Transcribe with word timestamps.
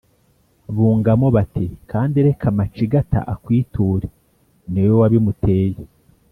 bungamo, 0.75 1.27
bati: 1.35 1.65
«kandi 1.91 2.15
reka 2.27 2.47
macigata 2.57 3.19
akwiture 3.33 4.07
ni 4.71 4.79
wowe 4.85 4.95
wabimuteye 5.01 5.79